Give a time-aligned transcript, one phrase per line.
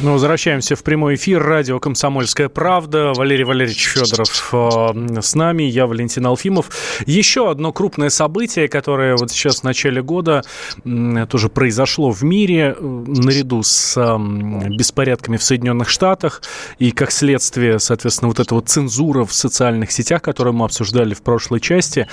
[0.00, 1.42] Ну, возвращаемся в прямой эфир.
[1.42, 3.12] Радио «Комсомольская правда».
[3.16, 6.70] Валерий Валерьевич Федоров э, с нами, я Валентин Алфимов.
[7.04, 10.44] Еще одно крупное событие, которое вот сейчас в начале года
[10.84, 16.42] э, тоже произошло в мире, э, наряду с э, беспорядками в Соединенных Штатах
[16.78, 21.22] и, как следствие, соответственно, вот эта вот цензура в социальных сетях, которую мы обсуждали в
[21.22, 22.06] прошлой части,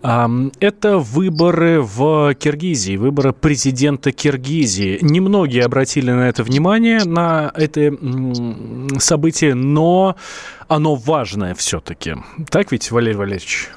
[0.00, 0.26] э,
[0.60, 4.98] это выборы в Киргизии, выборы президента Киргизии.
[5.00, 7.96] Немногие обратили на это внимание, на это
[8.98, 10.16] событие, но
[10.68, 12.16] оно важное все-таки.
[12.50, 13.68] Так ведь, Валерий Валерьевич?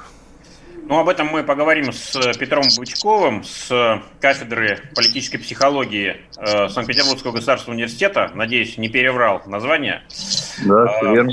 [0.88, 7.76] Ну, об этом мы поговорим с Петром Бычковым с кафедры политической психологии э, Санкт-Петербургского государственного
[7.76, 8.30] университета.
[8.34, 10.02] Надеюсь, не переврал название.
[10.64, 11.32] Да, А, верно.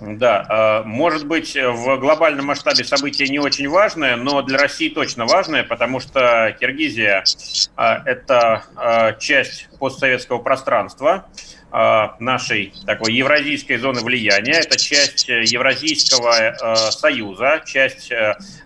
[0.00, 5.26] Да, э, может быть, в глобальном масштабе событие не очень важное, но для России точно
[5.26, 7.24] важное, потому что Киргизия
[7.76, 11.26] э,– это э, часть постсоветского пространства,
[11.72, 14.52] э, нашей такой евразийской зоны влияния.
[14.52, 18.12] Это часть э, Евразийского э, союза, часть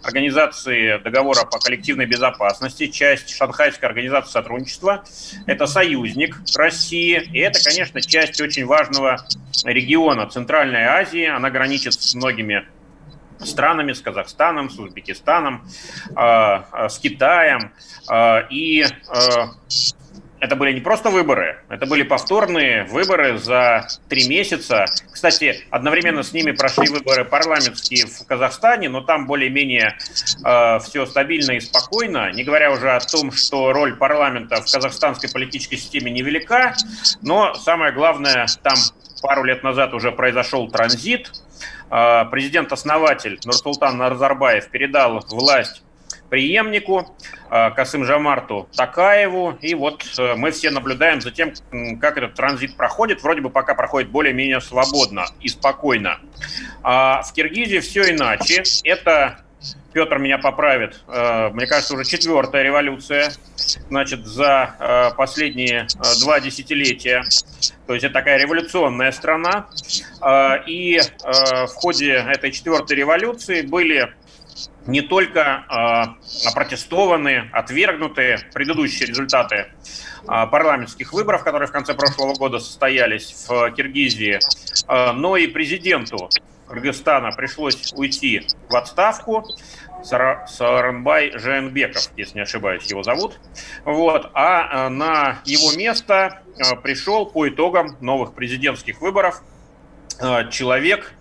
[0.03, 5.05] организации договора по коллективной безопасности, часть Шанхайской организации сотрудничества.
[5.47, 9.25] Это союзник России, и это, конечно, часть очень важного
[9.65, 11.27] региона Центральной Азии.
[11.27, 12.67] Она граничит с многими
[13.39, 15.69] странами, с Казахстаном, с Узбекистаном,
[16.17, 17.73] с Китаем.
[18.51, 18.87] И
[20.45, 24.84] это были не просто выборы, это были повторные выборы за три месяца.
[25.11, 29.97] Кстати, одновременно с ними прошли выборы парламентские в Казахстане, но там более-менее
[30.45, 35.30] э, все стабильно и спокойно, не говоря уже о том, что роль парламента в казахстанской
[35.30, 36.74] политической системе невелика,
[37.23, 38.74] но самое главное, там
[39.23, 41.33] пару лет назад уже произошел транзит.
[41.91, 45.83] Э, Президент-основатель Нурсултан Назарбаев передал власть
[46.34, 47.17] преемнику
[47.48, 49.56] э, Касым Жамарту Такаеву.
[49.61, 51.52] И вот э, мы все наблюдаем за тем,
[52.00, 53.22] как этот транзит проходит.
[53.22, 56.18] Вроде бы пока проходит более-менее свободно и спокойно.
[56.83, 58.64] А в Киргизии все иначе.
[58.83, 59.44] Это
[59.92, 61.05] Петр меня поправит.
[61.06, 63.33] э, Мне кажется, уже четвертая революция,
[63.89, 65.86] значит, за последние
[66.20, 67.23] два десятилетия.
[67.86, 69.68] То есть это такая революционная страна.
[70.67, 74.12] И в ходе этой четвертой революции были
[74.86, 79.67] не только э, опротестованы, отвергнуты предыдущие результаты э,
[80.27, 84.39] парламентских выборов, которые в конце прошлого года состоялись в Киргизии,
[84.89, 86.28] э, но и президенту
[86.68, 89.44] Кыргызстана пришлось уйти в отставку.
[90.02, 93.39] Сара- Саранбай Жээнбеков, если не ошибаюсь, его зовут.
[93.84, 94.30] Вот.
[94.34, 96.42] А на его место
[96.83, 99.42] пришел по итогам новых президентских выборов
[100.50, 101.14] человек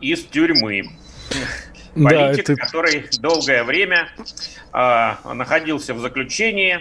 [0.00, 0.84] из тюрьмы.
[1.94, 4.08] Да, Политик, это- который долгое время
[4.72, 6.80] э, находился в заключении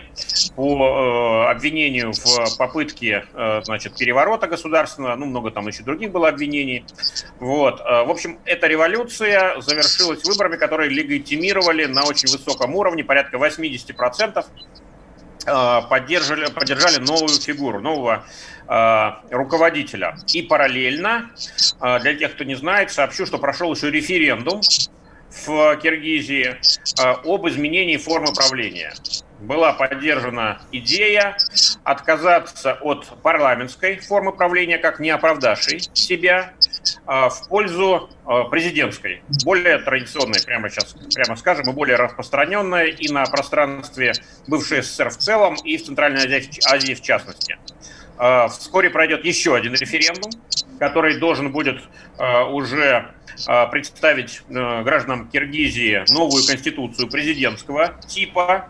[0.56, 6.30] по э, обвинению в попытке э, значит, переворота государственного, ну, много там еще других было
[6.30, 6.84] обвинений.
[7.40, 7.80] Вот.
[7.82, 14.46] Э, в общем, эта революция завершилась выборами, которые легитимировали на очень высоком уровне, порядка 80%
[15.46, 18.24] э, поддержали, поддержали новую фигуру, нового
[18.68, 20.18] э, руководителя.
[20.34, 21.30] И параллельно,
[21.82, 24.62] э, для тех, кто не знает, сообщу, что прошел еще референдум
[25.46, 26.56] в Киргизии
[27.00, 28.94] э, об изменении формы правления.
[29.40, 31.36] Была поддержана идея
[31.84, 36.54] отказаться от парламентской формы правления, как не оправдавшей себя,
[37.08, 43.12] э, в пользу э, президентской, более традиционной, прямо сейчас, прямо скажем, и более распространенной и
[43.12, 44.14] на пространстве
[44.48, 47.58] бывшей СССР в целом, и в Центральной Азии, Азии в частности.
[48.20, 50.32] Э, Вскоре пройдет еще один референдум,
[50.80, 51.82] который должен будет
[52.18, 53.14] э, уже
[53.48, 58.70] э, представить гражданам Киргизии новую конституцию президентского типа.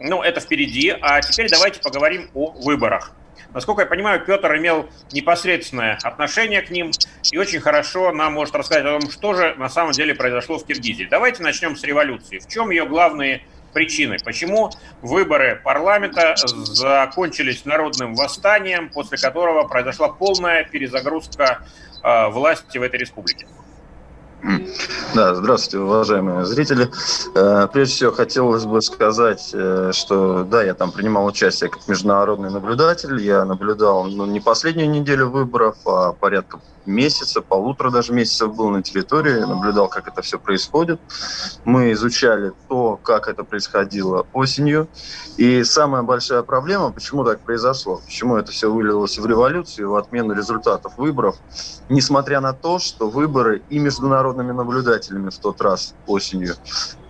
[0.00, 0.94] Ну, это впереди.
[1.00, 3.12] А теперь давайте поговорим о выборах.
[3.54, 6.90] Насколько я понимаю, Петр имел непосредственное отношение к ним
[7.32, 10.66] и очень хорошо нам может рассказать о том, что же на самом деле произошло в
[10.66, 11.04] Киргизии.
[11.10, 12.38] Давайте начнем с революции.
[12.38, 13.42] В чем ее главные
[13.78, 14.16] причины?
[14.24, 14.70] Почему
[15.02, 21.64] выборы парламента закончились народным восстанием, после которого произошла полная перезагрузка
[22.02, 23.46] э, власти в этой республике?
[25.14, 26.88] Да, здравствуйте, уважаемые зрители.
[27.34, 32.50] Э, прежде всего, хотелось бы сказать, э, что да, я там принимал участие как международный
[32.50, 33.20] наблюдатель.
[33.20, 38.82] Я наблюдал ну, не последнюю неделю выборов, а порядка месяца, полутора даже месяцев был на
[38.82, 41.00] территории, наблюдал, как это все происходит.
[41.64, 44.88] Мы изучали то, как это происходило осенью.
[45.36, 50.34] И самая большая проблема, почему так произошло, почему это все вылилось в революцию, в отмену
[50.34, 51.36] результатов выборов,
[51.88, 53.78] несмотря на то, что выборы и
[54.28, 56.54] международными наблюдателями в тот раз осенью,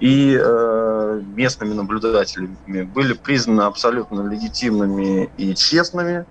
[0.00, 6.24] и э, местными наблюдателями были признаны абсолютно легитимными и честными.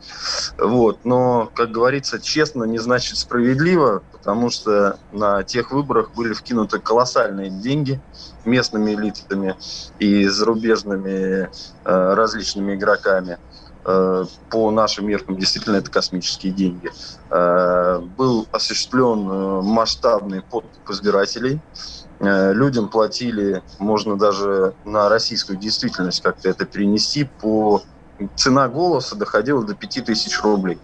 [0.58, 1.00] Вот.
[1.04, 7.50] Но, как говорится, честно не значит справедливо, потому что на тех выборах были вкинуты колоссальные
[7.50, 8.00] деньги
[8.46, 9.56] местными элитами
[10.00, 11.50] и зарубежными
[11.84, 13.38] э, различными игроками
[13.88, 16.92] по нашим меркам действительно это космические деньги.
[17.30, 21.62] Э, был осуществлен э, масштабный подкуп избирателей.
[22.20, 27.82] Э, людям платили, можно даже на российскую действительность как-то это перенести, по
[28.36, 30.80] цена голоса доходила до 5000 рублей.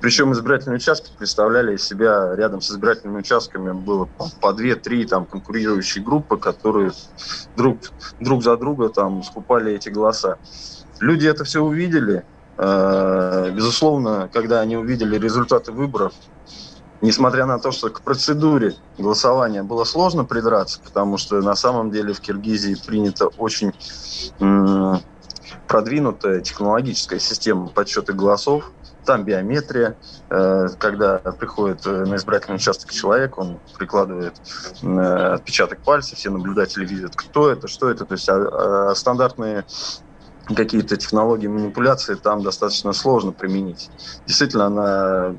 [0.00, 4.08] Причем избирательные участки представляли из себя рядом с избирательными участками было
[4.40, 6.92] по две-три там конкурирующие группы, которые
[7.56, 7.78] друг,
[8.20, 10.38] друг за друга там скупали эти голоса.
[11.00, 12.24] Люди это все увидели.
[12.58, 16.12] Э, безусловно, когда они увидели результаты выборов,
[17.02, 22.14] несмотря на то, что к процедуре голосования было сложно придраться, потому что на самом деле
[22.14, 23.72] в Киргизии принята очень
[25.68, 28.70] продвинутая технологическая система подсчета голосов,
[29.06, 29.96] там биометрия,
[30.30, 34.34] э, когда приходит э, на избирательный участок человек, он прикладывает
[34.82, 38.04] отпечаток пальца, все наблюдатели видят, кто это, что это.
[38.04, 39.64] То есть а, а стандартные
[40.54, 43.90] какие-то технологии манипуляции там достаточно сложно применить.
[44.26, 45.34] Действительно, она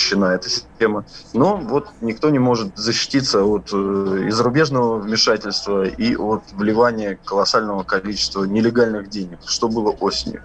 [0.00, 1.04] защищена эта система.
[1.32, 8.44] Но вот никто не может защититься от э, зарубежного вмешательства, и от вливания колоссального количества
[8.44, 10.42] нелегальных денег, что было осенью.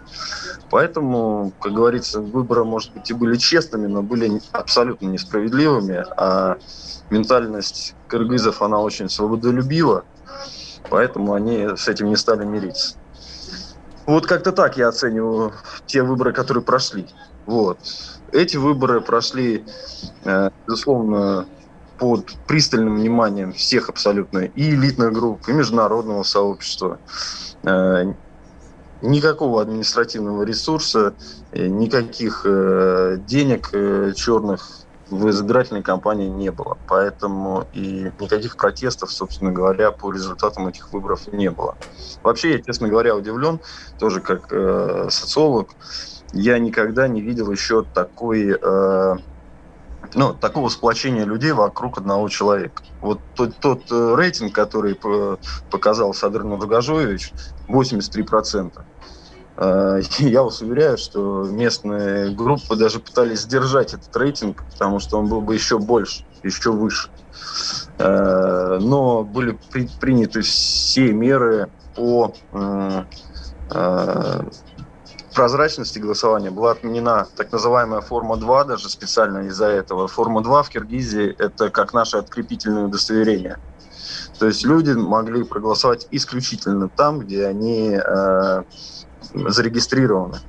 [0.70, 6.58] Поэтому, как говорится, выборы, может быть, и были честными, но были абсолютно несправедливыми, а
[7.10, 10.04] ментальность кыргызов, она очень свободолюбива,
[10.90, 12.98] поэтому они с этим не стали мириться.
[14.06, 15.54] Вот как-то так я оцениваю
[15.86, 17.08] те выборы, которые прошли.
[17.46, 17.80] Вот.
[18.32, 19.66] Эти выборы прошли,
[20.24, 21.48] э, безусловно,
[21.98, 27.00] под пристальным вниманием всех абсолютно и элитных групп, и международного сообщества.
[27.64, 28.14] Э,
[29.02, 31.14] никакого административного ресурса,
[31.52, 32.46] э, никаких
[33.26, 33.72] денег
[34.16, 36.78] черных в избирательной кампании не было.
[36.88, 41.76] Поэтому и никаких протестов, собственно говоря, по результатам этих выборов не было.
[42.24, 43.60] Вообще, я, честно говоря, удивлен,
[44.00, 45.70] тоже как э, социолог,
[46.34, 49.16] я никогда не видел еще такой, э,
[50.16, 52.82] ну, такого сплочения людей вокруг одного человека.
[53.02, 54.98] Вот тот, тот э, рейтинг, который
[55.70, 57.32] показал Садыр Нургажоевич,
[57.68, 58.82] 83%.
[59.58, 65.28] Э, я вас уверяю, что местные группы даже пытались сдержать этот рейтинг, потому что он
[65.28, 67.10] был бы еще больше, еще выше.
[67.98, 69.58] Э, но были
[70.00, 73.06] приняты все меры по э,
[75.34, 80.08] прозрачности голосования была отменена так называемая форма 2, даже специально из-за этого.
[80.08, 83.58] Форма 2 в Киргизии– это как наше открепительное удостоверение.
[84.40, 87.98] То есть люди могли проголосовать исключительно там, где они
[89.50, 90.40] зарегистрированы.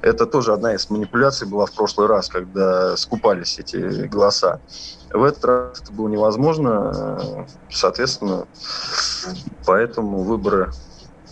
[0.00, 4.60] Это тоже одна из манипуляций была в прошлый раз, когда скупались эти голоса.
[5.12, 8.46] В этот раз это было невозможно, э, соответственно,
[9.66, 10.70] поэтому выборы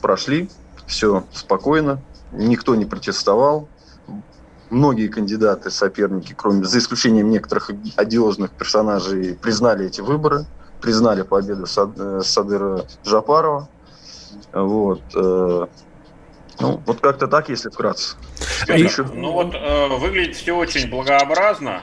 [0.01, 0.51] прошли,
[0.87, 2.01] все спокойно,
[2.33, 3.69] никто не протестовал.
[4.69, 10.45] Многие кандидаты, соперники, кроме за исключением некоторых одиозных персонажей, признали эти выборы,
[10.81, 13.69] признали победу э, Садыра Жапарова.
[14.53, 15.03] Вот.
[16.59, 18.17] Э, ну, вот как-то так, если вкратце.
[18.69, 19.05] Еще...
[19.05, 21.83] Ну вот э, выглядит все очень благообразно.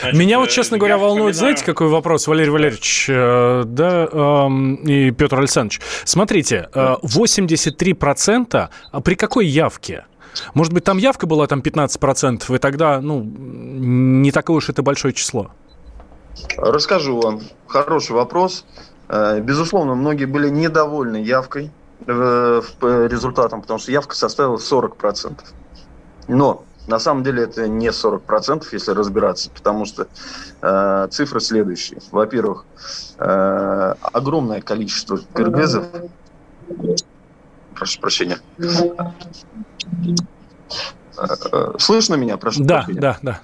[0.00, 1.56] Значит, Меня вот, честно говоря, волнует, вспоминаю...
[1.56, 4.48] знаете, какой вопрос, Валерий Валерьевич, э, да, э,
[4.86, 5.80] и Петр Александрович.
[6.04, 10.04] Смотрите, э, 83% а при какой явке?
[10.54, 15.14] Может быть, там явка была там 15%, и тогда, ну, не такое уж это большое
[15.14, 15.50] число?
[16.58, 17.40] Расскажу вам.
[17.66, 18.64] Хороший вопрос.
[19.08, 21.70] Э, безусловно, многие были недовольны явкой
[22.06, 22.60] Э,
[23.10, 25.40] результатом, потому что явка составила 40%.
[26.28, 30.06] Но на самом деле это не 40%, если разбираться, потому что
[30.60, 32.00] э, цифры следующие.
[32.12, 32.64] Во-первых,
[33.18, 35.86] э, огромное количество кыргызов...
[37.74, 38.38] Прошу прощения.
[41.18, 42.36] Э, слышно меня?
[42.36, 43.00] Прошу да, прощения.
[43.00, 43.40] Да, да.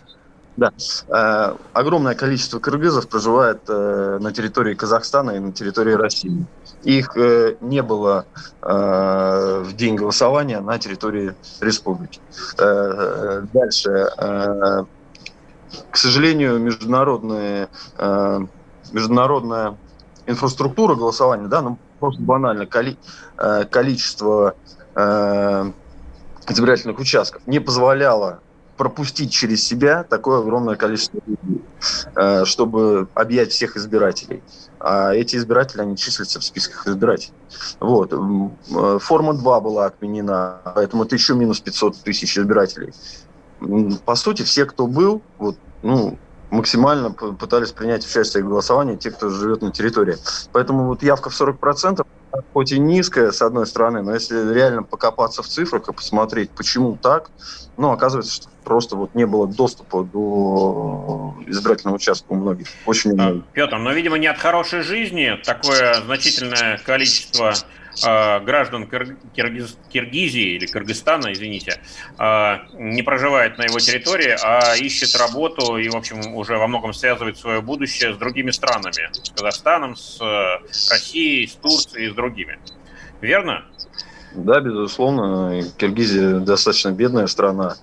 [0.57, 0.73] Да.
[1.09, 6.45] Э, огромное количество кыргызов проживает э, на территории Казахстана и на территории России.
[6.85, 8.27] Их э, не было
[8.61, 12.21] э, в день голосования на территории республики.
[12.59, 14.09] Э, дальше.
[15.91, 18.41] К сожалению, международные, э,
[18.93, 19.79] международная
[20.27, 22.99] инфраструктура голосования, да, ну, просто банально, коли,
[23.71, 24.55] количество
[26.47, 28.41] избирательных участков не позволяло
[28.77, 31.65] пропустить через себя такое огромное количество людей,
[32.45, 34.43] чтобы объять всех избирателей.
[34.85, 37.35] А эти избиратели, они числятся в списках избирателей.
[37.79, 38.13] Вот.
[38.13, 42.93] Э, форма 2 была отменена, поэтому это еще минус 500 тысяч избирателей.
[44.05, 46.19] По сути, все, кто был, вот, ну,
[46.51, 50.17] максимально пытались принять участие в голосовании те, кто живет на территории.
[50.51, 52.05] Поэтому вот явка в 40%,
[52.53, 56.97] хоть и низкая, с одной стороны, но если реально покопаться в цифрах и посмотреть, почему
[56.97, 57.31] так,
[57.77, 62.69] ну, оказывается, что просто вот не было доступа до избирательного участка у многих.
[62.87, 63.43] Очень много.
[63.53, 67.55] Петр, но, видимо, не от хорошей жизни такое значительное количество
[68.05, 71.81] э, граждан Киргиз, Киргизии или Кыргызстана, извините,
[72.19, 76.93] э, не проживает на его территории, а ищет работу и, в общем, уже во многом
[76.95, 82.59] связывает свое будущее с другими странами, с Казахстаном, с э, Россией, с Турцией, с другими.
[83.21, 83.65] Верно?
[84.35, 85.63] Да, безусловно.
[85.77, 87.77] Киргизия достаточно бедная страна.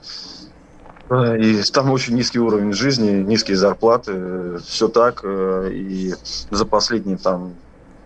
[1.11, 5.23] И там очень низкий уровень жизни, низкие зарплаты, все так.
[5.25, 6.13] И
[6.51, 7.55] за последние там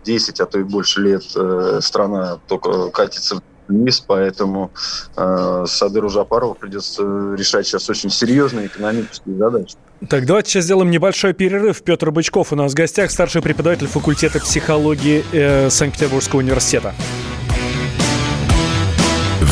[0.04, 4.72] 10, а то и больше лет э, страна только катится вниз, поэтому
[5.16, 9.76] э, Садыру Жапарову придется решать сейчас очень серьезные экономические задачи.
[10.10, 11.82] Так, давайте сейчас сделаем небольшой перерыв.
[11.82, 16.94] Петр Бычков у нас в гостях, старший преподаватель факультета психологии э, Санкт-Петербургского университета.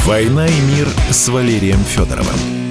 [0.05, 2.70] «Война и мир» с Валерием Федоровым.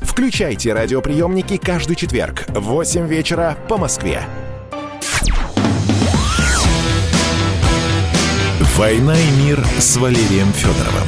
[0.00, 4.22] Включайте радиоприемники каждый четверг в 8 вечера по Москве.
[8.76, 11.06] «Война и мир» с Валерием Федоровым.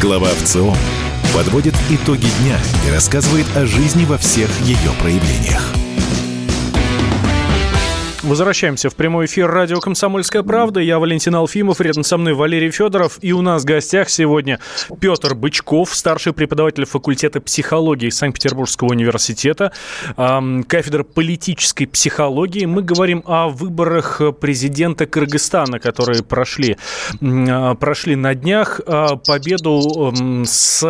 [0.00, 0.74] Глава ВЦО
[1.34, 5.79] подводит итоги дня и рассказывает о жизни во всех ее проявлениях.
[8.22, 10.80] Возвращаемся в прямой эфир радио «Комсомольская правда».
[10.80, 13.16] Я Валентин Алфимов, рядом со мной Валерий Федоров.
[13.22, 14.60] И у нас в гостях сегодня
[15.00, 19.72] Петр Бычков, старший преподаватель факультета психологии Санкт-Петербургского университета,
[20.16, 22.66] кафедра политической психологии.
[22.66, 26.76] Мы говорим о выборах президента Кыргызстана, которые прошли,
[27.22, 28.82] а, прошли на днях.
[28.86, 30.12] А, победу
[30.44, 30.82] с,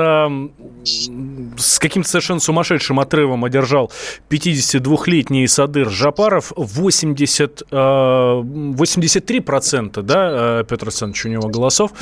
[1.56, 3.92] с каким-то совершенно сумасшедшим отрывом одержал
[4.28, 6.52] 52-летний Садыр Жапаров.
[6.56, 11.93] 80 70, 83%, э, да, э, Петр Александрович, у него голосов.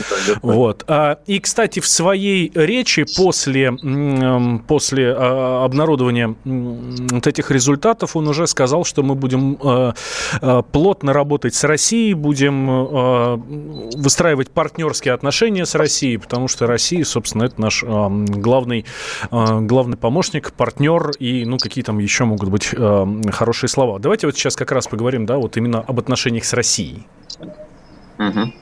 [0.42, 0.84] Вот.
[0.86, 3.72] А, и, кстати, в своей речи после,
[4.66, 9.58] после э, обнародования вот этих результатов он уже сказал, что мы будем
[10.72, 12.66] плотно работать с Россией, будем
[13.96, 18.84] выстраивать партнерские отношения с Россией, потому что Россия, собственно, это наш главный,
[19.30, 22.74] главный помощник, партнер и, ну, какие там еще могут быть
[23.32, 23.98] хорошие слова.
[23.98, 27.06] Давайте вот сейчас как раз поговорим говорим, да, вот именно об отношениях с Россией.
[28.18, 28.52] Угу.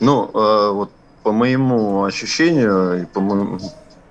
[0.00, 0.90] Ну, э, вот
[1.22, 3.58] по моему ощущению и по моему,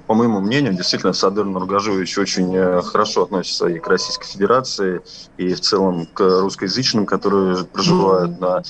[0.07, 5.01] по моему мнению, действительно, Садыр Нургажевич очень э, хорошо относится и к Российской Федерации,
[5.37, 8.39] и в целом к русскоязычным, которые проживают mm-hmm.
[8.39, 8.63] на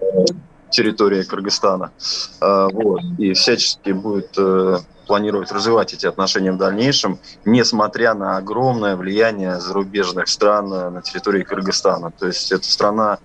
[0.00, 0.24] э,
[0.70, 1.92] территории Кыргызстана.
[2.42, 3.00] Э, вот.
[3.16, 4.36] И всячески будет
[5.06, 12.10] планирует развивать эти отношения в дальнейшем, несмотря на огромное влияние зарубежных стран на территории Кыргызстана.
[12.10, 13.18] То есть эта страна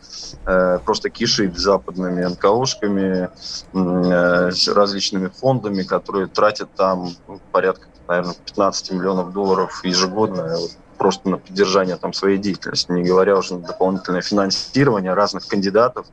[0.46, 3.30] э, просто кишит западными НКОшками,
[3.74, 10.58] э, различными фондами, которые тратят там ну, порядка, наверное, 15 миллионов долларов ежегодно
[10.98, 16.06] просто на поддержание там своей деятельности, не говоря уже на дополнительное финансирование разных кандидатов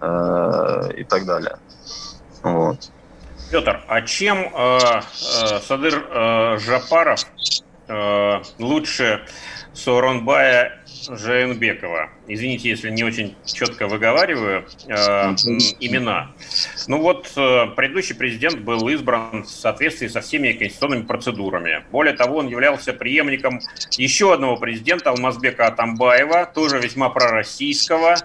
[0.00, 1.58] э, и так далее.
[2.42, 2.90] Вот.
[3.50, 7.20] Петр, а чем э, э, Садыр э, Жапаров
[7.86, 9.24] э, лучше
[9.72, 12.10] Сооронбая Жаенбекова?
[12.26, 14.92] Извините, если не очень четко выговариваю э,
[15.78, 16.32] имена.
[16.88, 21.84] Ну вот, э, предыдущий президент был избран в соответствии со всеми конституционными процедурами.
[21.92, 23.60] Более того, он являлся преемником
[23.92, 28.16] еще одного президента Алмазбека Атамбаева, тоже весьма пророссийского,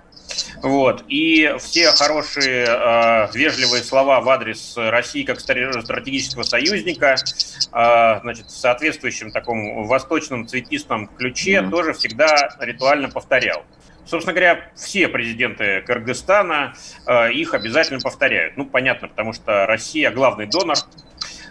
[0.62, 1.04] вот.
[1.08, 8.58] И все хорошие, э, вежливые слова в адрес России как стратегического союзника, э, значит, в
[8.58, 11.70] соответствующем таком восточном цветистом ключе mm-hmm.
[11.70, 13.64] тоже всегда ритуально повторял.
[14.06, 16.74] Собственно говоря, все президенты Кыргызстана
[17.08, 18.58] э, их обязательно повторяют.
[18.58, 20.76] Ну, понятно, потому что Россия главный донор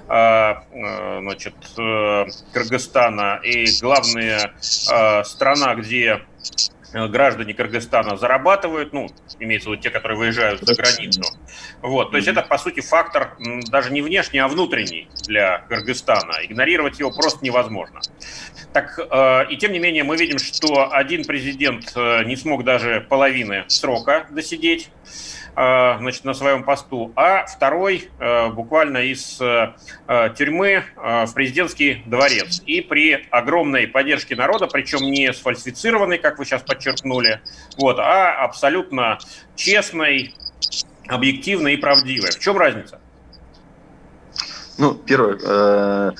[0.08, 0.54] э,
[1.20, 6.20] значит, э, Кыргызстана и главная страна, где
[6.92, 11.22] граждане Кыргызстана зарабатывают, ну, имеется в виду те, которые выезжают за границу.
[11.82, 13.36] Вот, то есть это, по сути, фактор
[13.70, 16.44] даже не внешний, а внутренний для Кыргызстана.
[16.44, 18.00] Игнорировать его просто невозможно.
[18.72, 23.00] Так, э, и тем не менее, мы видим, что один президент э, не смог даже
[23.08, 24.90] половины срока досидеть.
[25.56, 29.74] Э, значит, на своем посту, а второй э, буквально из э,
[30.36, 32.62] тюрьмы в президентский дворец.
[32.66, 37.40] И при огромной поддержке народа, причем не сфальсифицированной, как вы сейчас подчеркнули,
[37.76, 39.18] вот, а абсолютно
[39.56, 40.34] честной,
[41.08, 42.30] объективной и правдивой.
[42.30, 43.00] В чем разница?
[44.78, 46.14] Ну, первое,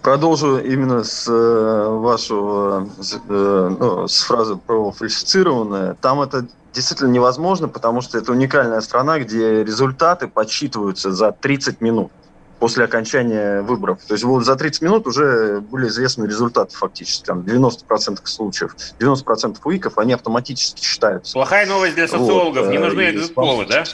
[0.00, 2.88] продолжу именно с вашего,
[3.28, 5.94] ну, с фразы про фальсифицированное.
[6.00, 6.46] Там это
[6.78, 12.12] действительно невозможно, потому что это уникальная страна, где результаты подсчитываются за 30 минут
[12.60, 13.98] после окончания выборов.
[14.06, 17.24] То есть вот за 30 минут уже были известны результаты фактически.
[17.24, 21.32] Там 90% случаев, 90% уиков, они автоматически считаются.
[21.32, 22.66] Плохая новость для социологов.
[22.66, 23.84] Вот, Не нужны экзит-полы, да?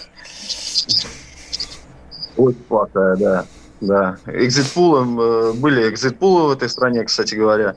[2.37, 3.47] Очень плохая, да.
[3.81, 7.75] Да, экзитпулом э, были экзитпулы в этой стране, кстати говоря.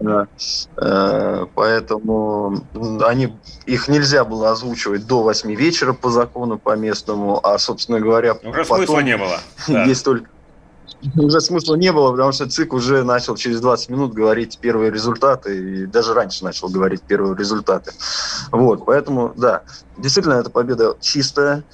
[0.00, 2.62] Э, поэтому
[3.02, 8.34] они, их нельзя было озвучивать до 8 вечера по закону, по местному, а, собственно говоря,
[8.34, 9.40] Уже потом смысла не было.
[9.68, 9.84] Да.
[9.84, 10.28] Есть только
[11.16, 15.82] уже смысла не было, потому что ЦИК уже начал через 20 минут говорить первые результаты,
[15.82, 17.92] и даже раньше начал говорить первые результаты.
[18.50, 19.62] Вот, поэтому, да,
[19.96, 21.64] действительно, эта победа чистая.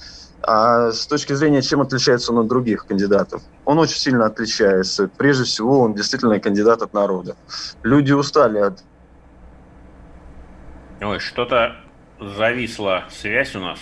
[0.47, 3.41] А с точки зрения, чем отличается он от других кандидатов?
[3.65, 5.09] Он очень сильно отличается.
[5.17, 7.35] Прежде всего, он действительно кандидат от народа.
[7.81, 8.83] Люди устали от...
[11.01, 11.77] Ой, что-то
[12.19, 13.79] зависла связь у нас.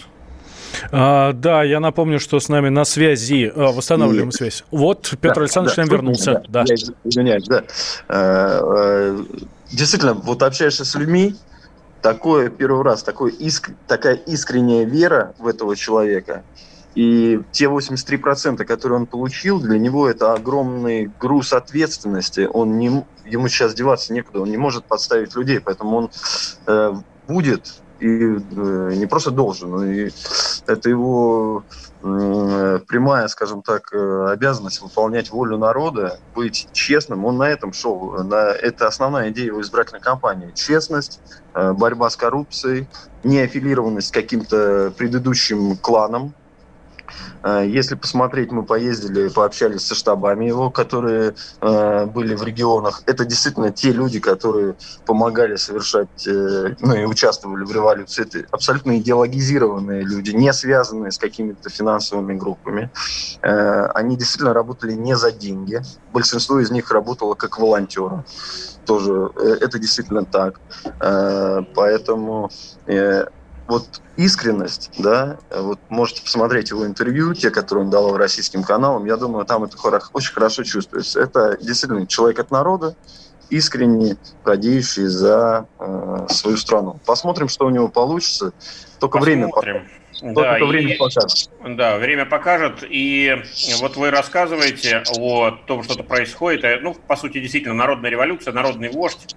[0.92, 4.36] А, да, я напомню, что с нами на связи, а, восстанавливаем Нет.
[4.36, 4.64] связь.
[4.72, 6.44] Вот Петр да, Александрович да, вернулся.
[6.48, 6.66] Да, да.
[6.68, 7.64] Я извиняюсь, да.
[8.08, 9.26] А, а,
[9.70, 11.36] действительно, вот общаешься с людьми,
[12.04, 16.44] такое первый раз, такой иск, такая искренняя вера в этого человека.
[16.94, 22.48] И те 83%, которые он получил, для него это огромный груз ответственности.
[22.54, 26.12] Он не, ему сейчас деваться некуда, он не может подставить людей, поэтому он
[26.68, 26.94] э,
[27.28, 30.10] будет и э, не просто должен, но и
[30.68, 31.66] это его
[32.02, 37.26] э, прямая, скажем так, э, обязанность выполнять волю народа, быть честным.
[37.26, 38.24] Он на этом шел.
[38.24, 40.52] На, это основная идея его избирательной кампании.
[40.54, 41.22] Честность,
[41.54, 42.90] борьба с коррупцией,
[43.24, 46.43] неаффилированность к каким-то предыдущим кланам, Э,
[47.46, 53.04] если посмотреть, мы поездили, пообщались со штабами его, которые э, были в регионах.
[53.06, 58.24] Это действительно те люди, которые помогали совершать, э, ну и участвовали в революции.
[58.24, 62.92] Это абсолютно идеологизированные люди, не связанные с какими-то финансовыми группами.
[63.42, 65.82] Они действительно работали не за деньги.
[66.12, 68.24] Большинство из них работало как волонтеры
[68.86, 70.60] тоже это действительно так.
[71.00, 72.50] Поэтому
[73.68, 79.18] вот искренность, да, вот можете посмотреть его интервью, те, которые он давал российским каналам, я
[79.18, 79.78] думаю, там это
[80.14, 81.20] очень хорошо чувствуется.
[81.22, 82.96] Это действительно человек от народа,
[83.50, 87.00] искренне радеющий за э, свою страну.
[87.06, 88.52] Посмотрим, что у него получится.
[89.00, 89.52] Только Посмотрим.
[89.62, 89.90] время.
[90.22, 91.50] Да, и, время покажет.
[91.68, 92.84] Да, время покажет.
[92.88, 93.44] И
[93.80, 96.64] вот вы рассказываете о том, что-то происходит.
[96.64, 99.36] Э, ну, по сути, действительно, народная революция, народный вождь.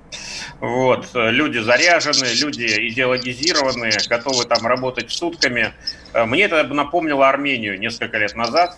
[0.61, 5.73] Вот, люди заряжены, люди идеологизированные, готовы там работать сутками.
[6.12, 8.77] Э, мне это напомнило Армению несколько лет назад.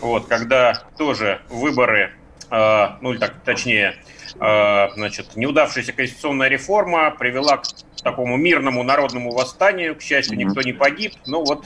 [0.00, 3.96] вот, когда тоже выборы, э, ну или так, точнее,
[4.40, 7.66] э, значит, неудавшаяся конституционная реформа привела к
[8.02, 9.96] такому мирному народному восстанию.
[9.96, 11.14] К счастью, никто не погиб.
[11.26, 11.64] Ну вот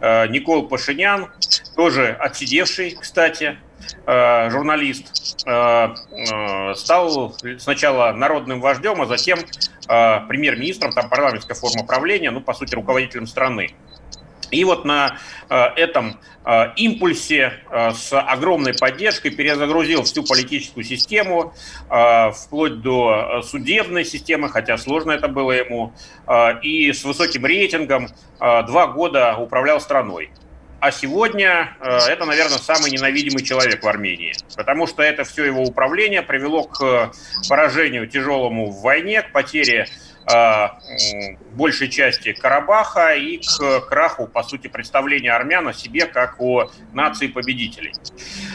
[0.00, 1.30] э, Никол Пашинян,
[1.76, 3.58] тоже отсидевший, кстати,
[4.06, 5.40] журналист,
[6.76, 9.38] стал сначала народным вождем, а затем
[9.86, 13.74] премьер-министром, там парламентская форма правления, ну, по сути, руководителем страны.
[14.50, 21.54] И вот на э, этом э, импульсе э, с огромной поддержкой перезагрузил всю политическую систему,
[21.88, 25.92] вплоть до судебной системы, хотя сложно это было ему,
[26.62, 28.08] и с высоким рейтингом
[28.38, 30.30] два года управлял страной.
[30.80, 36.22] А сегодня это, наверное, самый ненавидимый человек в Армении, потому что это все его управление
[36.22, 37.12] привело к
[37.48, 39.88] поражению тяжелому в войне, к потере
[41.52, 47.26] большей части Карабаха и к краху, по сути, представления армян о себе как о нации
[47.26, 47.92] победителей.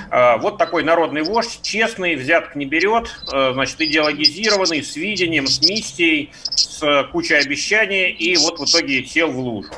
[0.09, 5.61] А, вот такой народный вождь, честный, взяток не берет, а, значит, идеологизированный, с видением, с
[5.61, 9.69] миссией, с кучей обещаний, и вот в итоге сел в лужу.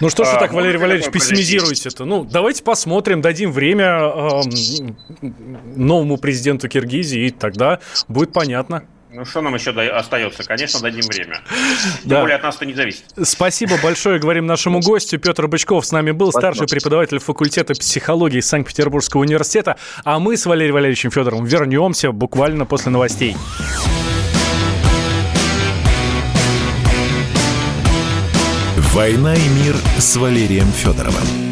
[0.00, 2.04] Ну что ж вы так, Валерий Валерьевич, пессимизируете-то?
[2.04, 5.26] Ну, давайте посмотрим, дадим время э,
[5.76, 8.84] новому президенту Киргизии, и тогда будет понятно.
[9.14, 10.42] Ну, что нам еще остается?
[10.42, 11.42] Конечно, дадим время.
[12.00, 12.20] Тем да.
[12.22, 13.04] более от нас это не зависит.
[13.22, 15.18] Спасибо большое, говорим нашему гостю.
[15.18, 16.54] Петр Бычков с нами был, Спасибо.
[16.54, 19.76] старший преподаватель факультета психологии Санкт-Петербургского университета.
[20.04, 23.36] А мы с Валерием Валерьевичем Федоровым вернемся буквально после новостей.
[28.94, 31.51] «Война и мир» с Валерием Федоровым.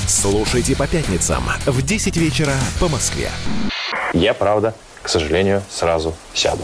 [0.21, 3.31] Слушайте по пятницам в 10 вечера по Москве.
[4.13, 6.63] Я, правда, к сожалению, сразу сяду.